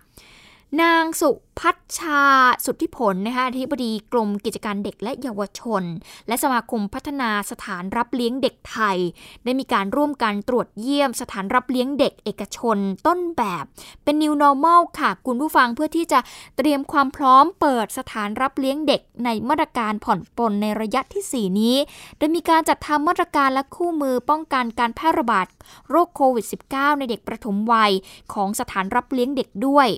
[0.82, 2.22] นางสุพัชชา
[2.64, 5.82] สุทธิผลนะคะอธิบดีกรมกิจการเด็กและเยาวชน
[6.28, 8.98] และสมาคมพัฒนาสถานรับเลี้ยงเด็กไทย
[9.44, 13.64] ได้มีการร่วมกันตรวจเยี่ยมสถานรับเลี้ยงเด็กเอกชนต้นแบบ
[14.04, 16.20] เป็น new normal ค่ะคุณผู้ฟังเพื่อที่จะ
[16.56, 21.76] เตรียมความพร้อมเปิดสถานรับเลี้ยงเด็กในมาตรการผ่อนปลนในระยะที่ 4 นี้
[22.16, 25.46] โดยมีการจัดทำมาตรการและคู่มือป้องกันการแพร่ระบาด
[25.90, 27.92] โรคโควิด -19 ในเด็กประถมวัย
[28.34, 29.88] ของสถานรับเลี้ยงเด็กด้วย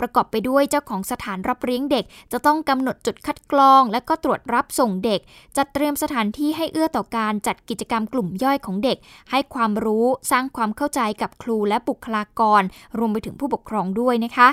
[0.00, 5.20] ประกอบไปด้วยเจ้าของสถานรับเลี้ยงเด็ก จะต้องกำหนดจุดคัดกรอง และก็ตรวจรับส่งเด็ก
[5.56, 8.98] จัดเตรียมสถานที่ให้เอื้อต่อการจัดกิจกรรมกลุ่มย่อยของเด็ก
[9.30, 12.62] ให้ความรู้สร้างความเข้าใจกับครูและบุคลากร
[12.98, 14.48] รวมไปถึงผู้ปกครองด้วยนะคะ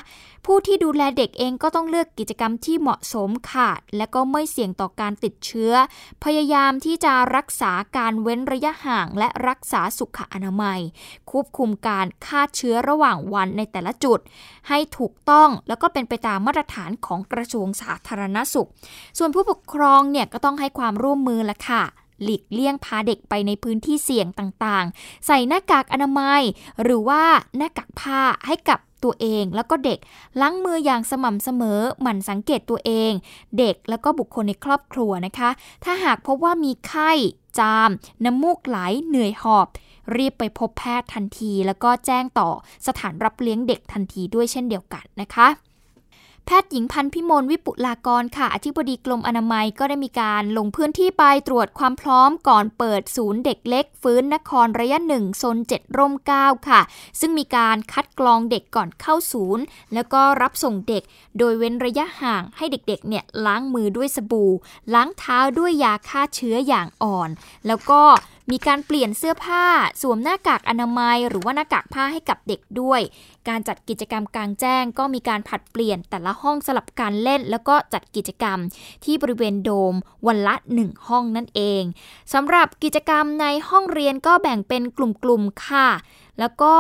[0.46, 5.74] ผู้ที่ดูแลเด็กเองก็ต้องเลือกกิจกรรมที่เหมาะสมค่ะและก็ไม่เสี่ยงต่อการติดเชื้อ
[6.24, 10.80] พยายามที่จะรักษาการเว้นระยะห่างและรักษาสุขอนามัย
[11.32, 14.20] ควบคุมการฆ่าเชื้อระหว่างวันในแต่ละจุด
[14.70, 18.70] ให้ถูกต้อง แล้วก็เป็นไปตามมาตรฐานของกระทรวงสาธารณสุข
[19.18, 21.84] ส่วนผู้ปกครองเนี่ยก็ต้องให้ความร่วมมือละค่ะ
[22.24, 26.42] หลีกเลี่ยงพาเด็กไปในพื้นที่เสี่ยงต่างๆ ใส่หน้ากากอนามัย
[26.84, 27.24] หรือว่า
[27.58, 30.00] หน้ากากผ้าให้กับตัวเองแล้วก็เด็ก
[30.42, 33.12] ล้างมืออย่างสม่ำเสมอหมั่นสังเกตตัวเอง
[33.58, 35.50] เด็กแล้วก็บุคคลในครอบครัวนะคะ
[35.84, 37.12] ถ้าหากพบว่ามีไข้
[37.60, 37.90] จาม
[38.26, 39.68] น้ำมูกไหลเหนื่อยหอบ
[40.16, 42.50] รีบไปพบแพทย์ทันที แล้วก็แจ้งต่อ
[42.88, 45.50] สถานรับเลี้ยงเด็กทันทีด้วยเช่นเดียวกันนะคะ
[46.48, 56.82] แพทย์หญิงพันพิมลวิปุลากรค่ะ อธิบดีกรมอนามัยก็ได้มีการลงพื้นที่ไปตรวจความพร้อมก่อนเปิดศูนย์เด็กเล็ก ฟื้นนครระยะหนึ่งโซน7ร่ม9ค่ะ
[57.20, 59.64] ซึ่งมีการคัดกรองเด็กก่อนเข้าศูนย์
[59.94, 61.04] แล้วก็รับส่งเด็ก
[61.38, 64.52] โดยเว้นระยะห่างให้เด็กๆเนี่ยล้างมือด้วยสบู่
[64.94, 67.30] ล้างเท้าด้วยยาฆ่าเชื้ออย่างอ่อน
[67.68, 68.02] แล้วก็
[68.52, 69.66] มีการเปลี่ยนเสื้อผ้า
[70.02, 73.02] สวมหน้ากากอนามัย หรือว่าหน้ากากผ้าให้กับเด็กด้วย
[73.48, 78.58] การจัดกิจกรรมกลางแจ้ง ก็มีการผัดเปลี่ยนแต่ละห้องสลับการเล่น แล้วก็จัดกิจกรรม
[79.04, 79.96] ที่บริเวณโดม
[80.28, 81.84] วันละ 1 ห้องนั่นเอง
[82.34, 85.90] สำหรับกิจกรรมในห้องเรียนก็แบ่งเป็นกลุ่มๆค่ะ
[86.40, 86.74] แล้วก็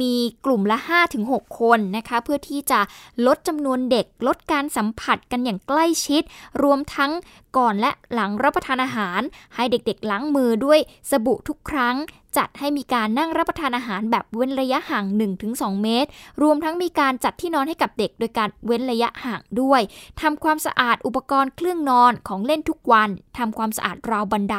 [0.00, 0.78] มีกลุ่มละ
[1.18, 2.80] 5-6 คนนะคะ เพื่อที่จะ
[3.26, 6.22] ลดจำนวนเด็กลดการสัมผัสกันอย่างใกล้ชิด
[6.62, 7.12] รวมทั้ง
[7.56, 9.20] ก่อนและหลังรับประทานอาหาร
[9.54, 11.96] ให้เด็กๆล้างมือด้วยสบู่ทุกครั้ง
[12.36, 15.04] จัดให้มีการนั่งรับประทานอาหารแบบเว้นระยะห่าง
[15.44, 16.08] 1-2 เมตร
[16.42, 19.80] รวมทั้งมีการจัดที่นอนให้กับเด็ก โดยการเว้นระยะห่างด้วย
[20.20, 24.56] ทำความสะอาดอุปกรณ์เครื่องนอนของเล่นทุกวันทำความสะอาดราวบันได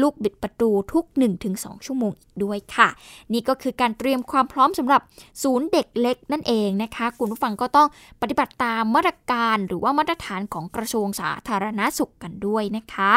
[0.00, 1.04] ลูกบิดประตูทุก
[1.44, 2.88] 1-2 ชั่วโมงอีกด้วยค่ะ
[3.32, 5.02] นี่ก็คือการเตรียมความพร้อมสำหรับ
[5.42, 7.88] ศูนย์เด็กเล็กนั่นเองนะคะ คุณผู้ฟังก็ต้อง
[8.22, 13.12] ปฏิบัติตามมาตรการหรือว่ามาตรฐานของกระทรวงสาธารณสุขกันด้วยนะคะ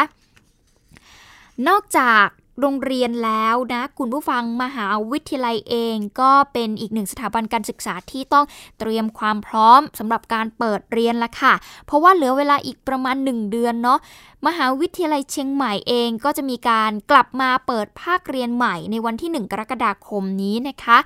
[1.68, 2.28] นอกจาก
[2.60, 8.46] โรงเรียนแล้วนะคุณผู้ฟังมหาวิทยาลัยเอง ก็เป็นอีกหนึ่งสถาบันการศึกษาที่ต้อง
[8.80, 11.54] เตรียมความพร้อมสำหรับการเปิดเรียนละค่ะ
[11.86, 14.00] เพราะว่าเหลือเวลาอีกประมาณ 1 เดือนเนาะ
[14.48, 20.98] มหาวิทยาลัยเชียงใหม่เองก็จะมีการกลับมาเปิดภาคเรียนใหม่ในวันที่ 1 กรกฎาคมนี้นะคะ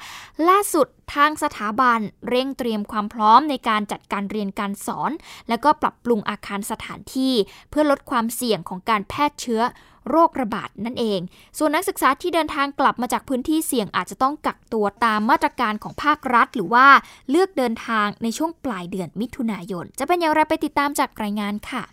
[0.50, 5.12] ล่าสุดทางสถาบันเร่งเตรียมความพร้อมในการจัดการเรียนการสอน
[5.50, 7.34] แล้วก็ปรับปรุงอาคารสถานที่
[7.70, 9.62] เพื่อลดความเสี่ยงของการแพร่เชื้อ
[10.10, 11.20] โรคระบาดนั่นเอง
[11.58, 16.88] ส่วนนักศึกษาที่เดินทางกลับมาจากพื้นที่เสี่ยงอาจจะต้องกักตัวตามมาตรการของภาครัฐ หรือว่า
[17.30, 21.84] เลือกเดินทางในช่วงปลายเดือนมิถุนายน จะเป็นอย่างไรไปติดตามจากรายงานค่ะ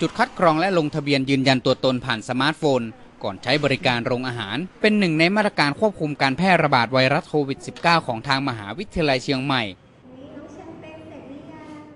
[0.00, 2.82] จุดคัดกรองและลงทะเบียนยืนยันตัวตนผ่านสมาร์ทโฟน
[3.22, 9.62] ก่อนใช้บริการโรงอาหาร เป็นหนึ่งในมาตรการควบคุมการแพร่ระบาดไวรัสโควิด -19 ของทางมหาวิทยาลัยเชียงใหม่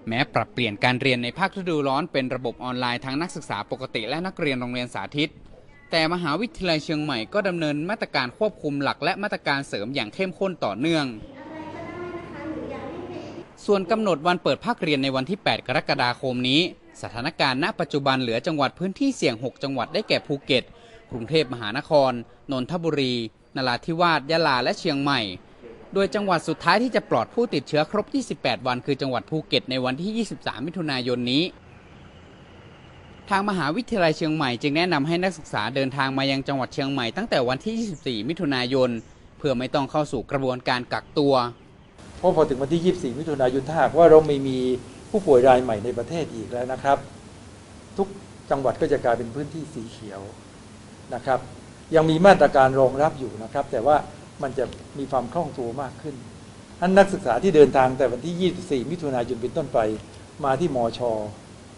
[0.09, 5.31] แม้ปรับเปลี่ยนการเรียนในภาคฤดูร้อนเป็นระบบออนไลน์ทั้งนักศึกษาปกติและนักเรียนโรงเรียนสาธิต
[5.91, 11.07] แต่มหาวิทยาลัยเชียงใหม่ก็ดำเนินมาตรการควบคุมหลักและมาตรการเสริมอย่างเข้มข้นต่อเนื่อง
[13.67, 16.61] ส่วนกำหนดวันเปิดภาคเรียนในวันที่ 8 กรกฎาคมนี้
[17.03, 20.65] สถานการณ์ณปัจจุบันเหลือจังหวัดพื้นที่เสี่ยง 6 จังหวัดได้แก่ภูเก็ต
[21.13, 22.13] กรุงเทพมหานคร
[22.53, 23.15] นนทบุรี
[23.57, 25.21] นราธิวาสยะลาและเชียงใหม่
[25.95, 31.45] โดยจังหวัดสุดท้ายที่จะปลอดผู้ติดเชื้อครบ 28 วัน คือจังหวัดภูเก็ตในวันที่ 23 มิถุนายนนี้
[33.31, 38.91] ทางมหาวิทยาลัยเชียงใหม่จึงแนะนำให้นักศึกษาเดินทางมายังจังหวัดเชียงใหม่ตั้งแต่วันที่ 24 มิถุนายน
[39.39, 41.35] เพื่อไม่ต้องเข้าสู่กระบวนการกักตัว
[42.19, 44.59] เพราะพอถึงวันที่ 24 มิถุนายนถ้าหากว่าเราไม่มี
[45.11, 46.99] ผู้ป่วยรายใหม่ในประเทศอีกแล้วนะครับ
[47.97, 48.09] ทุก
[48.51, 50.21] จังหวัดก็จะกลายเป็นพื้นที่สีเขียว
[51.15, 51.41] นะครับ
[51.95, 53.97] ยังมีมาตรการรองรับอยู่นะครับ แต่ว่า
[54.43, 54.65] มันจะ
[54.99, 56.17] มีความคล่องตัวมากขึ้น
[56.81, 59.79] ท่านนักศึกษาที่เดินทางแต่วันที่ 24 มิถุนายนเป็นต้นไป
[60.45, 61.13] มาที่มอชอ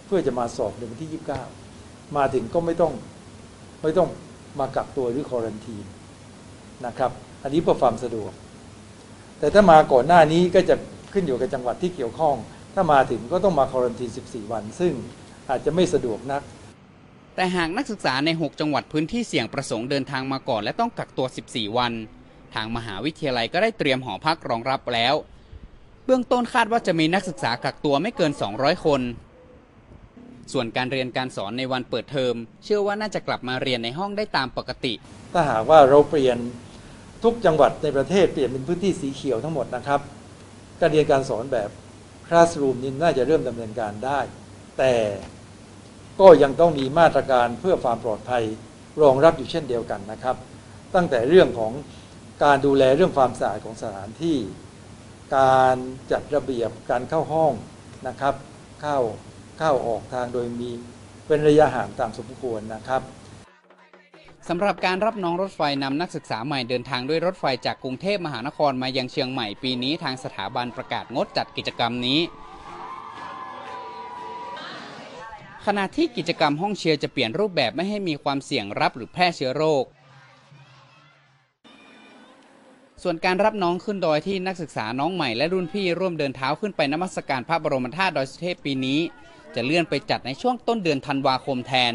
[0.06, 1.22] เพื่อจะมาสอบในวันที่
[1.62, 2.92] 29 มาถึงก็ไม่ต้อง
[3.82, 4.08] ไม่ต้อง
[4.60, 5.86] มากักตัวหรือคอรันทีน
[6.86, 7.10] นะครับ
[7.42, 8.32] อันนี้เพื่อความสะดวก
[9.38, 10.74] แต่ถ้ามาก่อนหน้านี้ก็จะ
[11.12, 12.36] ขึ้นอยู่กับจังหวัดที่เกี่ยวข้อง
[12.74, 14.92] ถ้ามาถึงก็ต้องมาคอรันทีน14 วัน ซึ่ง
[15.50, 16.42] อาจจะไม่สะดวกนัก
[17.34, 21.92] แต่หากนักศึกษาใน 6 จังหวัดพื้นที่เสี่ยงประสงค์เดินทางมาก่อน และต้องกักตัว 14 วัน
[22.54, 25.14] ทางมหาวิทยาลัยก็ได้เตรียมหอพักรองรับแล้ว
[26.04, 29.00] เบื้องต้นคาดว่าจะมีนักศึกษากักตัวไม่เกิน 200 คน
[30.52, 34.94] ส่วนการเรียนการสอนในวันเปิดเทอม เชื่อว่าน่าจะกลับมาเรียนในห้องได้ตามปกติ
[35.32, 36.38] ถ้าหากว่าเราเปลี่ยน
[37.24, 40.00] ทุกจังหวัดในประเทศเปลี่ยนเป็นพื้นที่สีเขียวทั้งหมดนะครับ
[40.80, 41.70] การเรียนการสอนแบบ
[42.28, 44.18] คลาสรูมนี่น่าจะเริ่มดำเนินการได้
[44.78, 44.92] แต่
[46.20, 48.44] ก็ยังต้องมีมาตรการเพื่อความปลอดภัย
[49.02, 50.36] รองรับอยู่เช่นเดียวกันนะครับ
[50.94, 51.72] ตั้งแต่เรื่องของ
[52.44, 54.36] การดูแลเรื่องความสะอาดของสถานที่
[55.36, 55.76] การ
[56.12, 57.52] จัดระเบียบการเข้าห้อง
[58.08, 58.34] นะครับ
[58.82, 58.98] เข้า
[59.58, 60.70] เข้าออกทางโดยมี
[61.26, 63.02] เป็นระยะห่างตามสมควรนะครับ
[64.48, 72.20] สำหรับการรับน้องรถไฟนำนักศึกษาใหม่เดินทางด้วยรถไฟจากกรุงเทพมหานครมายังเชียงใหม่ปีนี้ทางสถาบันประกาศงดจัดกิจกรรมนี้
[75.66, 79.84] ขณะที่กิจกรรมห้องเชียร์จะเปลี่ยนรูปแบบไม่ให้มีความเสี่ยงรับหรือแพร่เชื้อโรค
[83.02, 89.00] ส่วนการรับน้องขึ้นดอยที่นักศึกษาน้องใหม่และรุ่นพี่ร่วมเดินเท้าขึ้นไปนมัสการพระบรมธาตุดอยสุเทพปีนี้
[89.54, 91.94] จะเลื่อนไปจัดในช่วงต้นเดือนธันวาคมแทน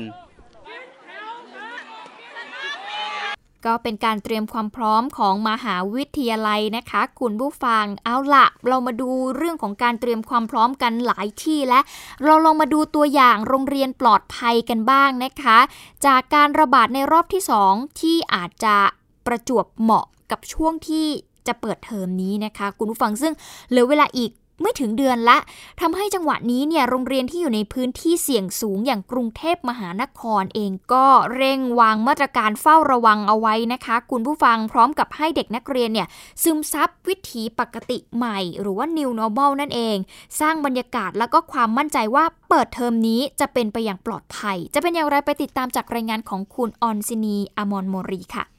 [3.65, 11.79] ก็เป็นการเตรียมความพร้อมของมหาวิทยาลัยนะคะ คุณผู้ฟังเอาละเรามาดูเรื่องของการเตรียมความพร้อมกันหลายที่และ
[12.23, 15.57] เราลองมาดูตัวอย่างโรงเรียนปลอดภัยกันบ้างนะคะ
[16.05, 18.77] จากการระบาดในรอบที่ 2 ที่อาจจะ
[19.25, 21.07] ประจวบเหมาะกับช่วงที่
[21.47, 23.33] จะเปิดเทอมนี้นะคะ คุณผู้ฟังซึ่ง
[23.69, 25.37] เหลือเวลาอีก ไม่ถึงเดือนละ
[25.81, 36.07] ทำให้จังหวะนี้เนี่ยโรงเรียนที่อยู่ในพื้นที่เสี่ยงสูงอย่างกรุงเทพมหานครเองก็เร่งวางมาตรการเฝ้าระวังเอาไว้นะคะ คุณผู้ฟังพร้อมกับให้เด็กนักเรียนเนี่ย
[36.43, 39.97] ซึมซับวิถีปกติใหม่ หรือว่า new normal นั่นเอง
[40.39, 48.58] สร้างบรรยากาศแล้วก็ความมั่นใจว่าเปิดเทอมนี้จะเป็นไปอย่างปลอดภัย จะเป็นอย่างไรไปติดตามจากรายงานของคุณออนซินีอมรโมรีค่ะ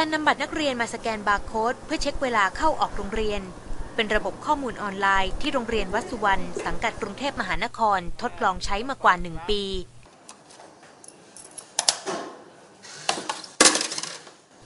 [0.00, 3.42] การนำบัตรนักเรียนมาสแกนบาร์โค้ดเพื่อเช็คเวลาเข้าออกโรงเรียน
[3.94, 9.62] เป็นระบบข้อมูลออนไลน์ที่โรงเรียนวัดสุวรรณสังกัดกรุงเทพมหานครทดลองใช้มากว่า 1 ปี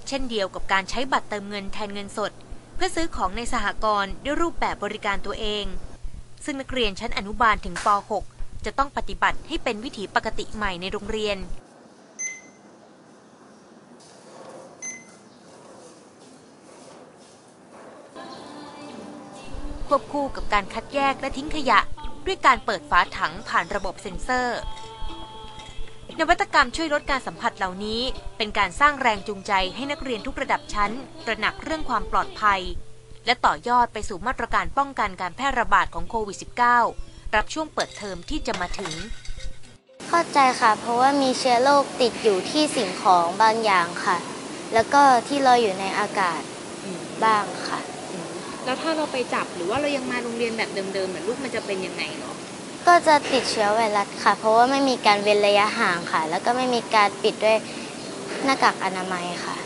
[0.08, 2.32] เช่นเดียวกับการใช้บัตรเติมเงินแทนเงินสด
[2.74, 5.64] เพื่อซื้อของในสหกรณ์ด้วยรูปแบบบริการตัวเอง
[6.44, 7.88] ซึ่งนักเรียนชั้นอนุบาลถึงป
[8.28, 11.38] .6 จะต้องปฏิบัติให้เป็นวิถีปกติใหม่ในโรงเรียน
[19.94, 21.80] วบคู่กับการคัดแยกและทิ้งขยะ
[22.26, 24.58] ด้วยการเปิดฝาถังผ่านระบบเซ็นเซอร์
[26.18, 28.00] นวัตกรรมช่วยลดการสัมผัสเหล่านี้
[28.36, 30.92] เป็นการสร้างแรงจูงใจให้นักเรียนทุกระดับชั้น
[31.26, 32.60] ตระหนักเรื่องความปลอดภัย
[33.26, 36.38] และต่อยอดไปสู่มาตรการป้องกันการแพร่ระบาดของโควิด
[36.82, 38.92] -19 รับช่วงเปิดเทอมที่จะมาถึง
[40.08, 44.16] เข้าใจค่ะ เพราะว่ามีเชื้อโรคติดอยู่ที่สิ่งของบางอย่างค่ะ
[44.74, 46.40] แล้วก็ที่ลอยอยู่ในอากาศ
[47.24, 47.91] บ้างค่ะ
[48.64, 52.34] แล้วถ้าเราไปจับหรือว่าเรายังมาโรงเรียนแบบเดิมๆเหมือนลูกมันจะเป็นยังไงเนาะ
[52.86, 57.58] ก็จะติดเชื้อไวรัสค่ะ เพราะว่าไม่มีการเว้นระยะห่างค่ะ แล้วก็ไม่มีการปิดด้วย
[58.44, 59.56] หน้ากากอนามัยค่ะ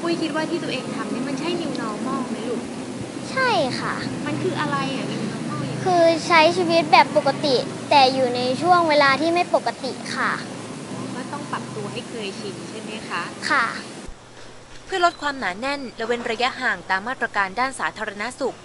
[0.00, 2.60] ปุ้ยคิดว่าที่ตัวเองทำนี่มันใช่ new normal ไหมลูก
[3.30, 3.94] ใช่ค่ะ
[4.26, 7.56] มันคืออะไรอะ new normal อย่างคือใช้ชีวิตแบบปกติ
[7.90, 10.32] แต่อยู่ในช่วงเวลาที่ไม่ปกติค่ะ
[11.14, 13.66] ก็ต้องปรับตัวให้เคยชินใช่ไหมคะ ค่ะ
[14.84, 18.56] เพื่อลดความหนาแน่นและเว้นระยะห่างตามมาตรการด้านสาธารณสุข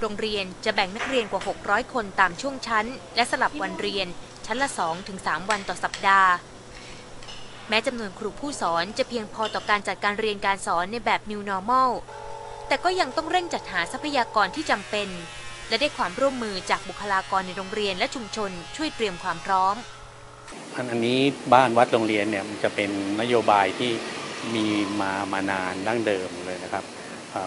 [0.00, 4.06] โรงเรียนจะแบ่งนักเรียนกว่า 600 คนตามช่วงชั้น และสลับวันเรียน
[4.46, 4.68] ชั้นละ
[5.08, 6.32] 2-3 วันต่อสัปดาห์
[7.68, 11.90] แม้จำนวนครูผู้สอนจะเพียงพอต่อการจัดการเรียนการสอนในแบบ New Normal
[12.68, 15.08] แต่ก็ยังต้องเร่งจัดหาทรัพยากรที่จำเป็น
[15.68, 19.76] และได้ความร่วมมือจากบุคลากรในโรงเรียนและชุมชนช่วยเตรียมความพร้อม
[20.90, 21.20] อันนี้
[21.54, 22.90] บ้านวัดโรงเรียนเนี่ยมันจะเป็น
[23.20, 23.92] นโยบายที่
[24.54, 24.66] มี
[25.00, 26.84] มามานานดั้งเดิมเลยนะครับ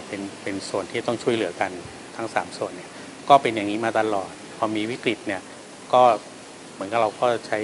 [0.07, 1.71] เป็นเป็นส่วนที่ต้องช่วยเหลือกัน
[2.15, 2.89] ทั้ง 3 ส่วนเนี่ย
[3.29, 5.41] ก็เป็นอย่างนี้มาตลอด พอมีวิกฤตเนี่ย
[5.93, 6.01] ก็
[6.73, 7.59] เหมือนกับเราก็ใช้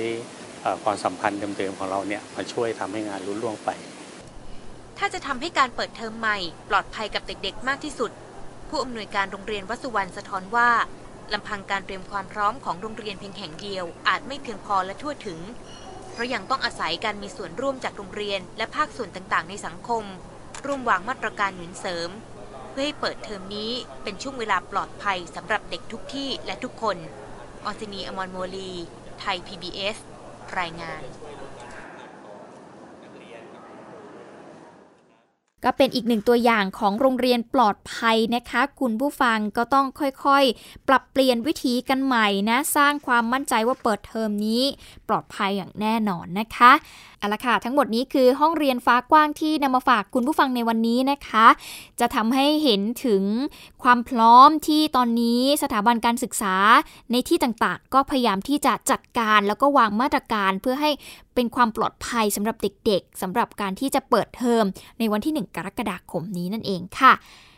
[0.84, 3.70] ความสัมพันธ์เดิมๆของเราเนี่ยมาช่วยทำให้งานรุ่ล่วงไป
[4.98, 6.38] ถ้าจะทำให้การเปิดเทอมใหม่
[6.70, 8.12] ปลอดภัยกับเด็กๆ มากที่สุด
[8.70, 10.70] ผู้อำนวยการโรงเรียนวัสุวรรณสะท้อนว่า
[11.34, 15.40] ลำพังการเตรียมความพร้อมของโรงเรียนเพียงแห่งเดียว อาจไม่เพียงพอและทั่วถึง
[16.18, 20.04] เพราะยังต้องอาศัยการมีส่วนร่วมจากโรงเรียน และภาคส่วนต่างๆ ในสังคม
[20.66, 22.10] ร่วมวางมาตรการหนุนเสริม
[22.70, 23.72] เพื่อให้เปิดเทอมนี้
[24.04, 26.98] เป็นช่วงเวลาปลอดภัยสำหรับเด็กทุกที่และทุกคน
[27.66, 28.72] ออซินีอมรโมลี
[29.20, 29.98] ไทย PBS
[30.60, 31.02] รายงาน
[35.70, 44.64] ก็เป็นอีกหนึ่งตัวอย่างของโรงเรียนปลอดภัยนะคะ คุณผู้ฟังก็ต้องค่อยๆ ปรับเปลี่ยนวิธีกันใหม่นะ สร้างความมั่นใจว่าเปิดเทอมนี้
[45.08, 46.72] ปลอดภัยอย่างแน่นอนนะคะ
[47.20, 51.48] เอาละค่ะ ทั้งหมดนี้คือห้องเรียนฟ้ากว้างที่นำมาฝากคุณผู้ฟังในวันนี้นะคะ
[52.00, 53.24] จะทำให้เห็นถึง
[53.84, 56.56] ความพร้อมที่ตอนนี้สถาบันการศึกษา
[57.12, 60.92] ในที่ต่างๆ ก็พยายามที่จะจัดการแล้วก็วางมาตรการเพื่อให้
[61.38, 64.64] เป็นความปลอดภัยสำหรับเด็กๆสำหรับการที่จะเปิดเทอม
[65.00, 67.14] ในวันที่ 1 กรกฎาคมนี้นั่นเองค่ะ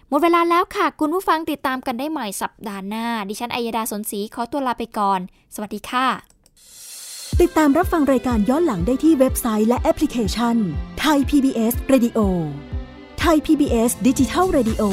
[0.10, 5.20] หมดเวลาแล้วค่ะ คุณผู้ฟังติดตามกันได้ใหม่สัปดาห์หน้า ดิฉันอัยดาสนศรีขอตัวลาไปก่อน
[5.56, 6.08] สวัสดีค่ะ
[7.42, 10.56] ติดตามรับฟังรายการย้อนหลังได้ที่เว็บไซต์และแอปพลิเคชัน
[11.00, 12.20] ไทย PBS Radio
[13.20, 14.84] ไทย PBS ดิจิทัล Radio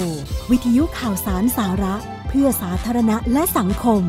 [0.51, 1.95] วิทยุข่าวสารสาระ
[2.29, 4.03] เพื่อสาธารณะและสังคม